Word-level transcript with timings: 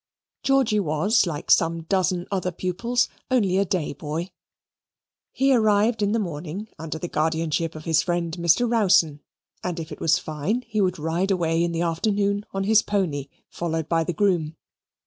Georgy 0.41 0.79
was, 0.79 1.27
like 1.27 1.51
some 1.51 1.83
dozen 1.83 2.25
other 2.31 2.51
pupils, 2.51 3.07
only 3.29 3.59
a 3.59 3.65
day 3.65 3.93
boy; 3.93 4.31
he 5.31 5.53
arrived 5.53 6.01
in 6.01 6.11
the 6.11 6.17
morning 6.17 6.67
under 6.79 6.97
the 6.97 7.07
guardianship 7.07 7.75
of 7.75 7.85
his 7.85 8.01
friend 8.01 8.35
Mr. 8.37 8.67
Rowson, 8.67 9.19
and 9.63 9.79
if 9.79 9.91
it 9.91 10.01
was 10.01 10.17
fine, 10.17 10.65
would 10.73 10.97
ride 10.97 11.29
away 11.29 11.63
in 11.63 11.71
the 11.71 11.81
afternoon 11.83 12.43
on 12.51 12.63
his 12.63 12.81
pony, 12.81 13.27
followed 13.47 13.87
by 13.87 14.03
the 14.03 14.11
groom. 14.11 14.55